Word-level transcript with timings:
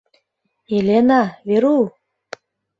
Елена, 0.79 1.21
Веру! 1.47 1.77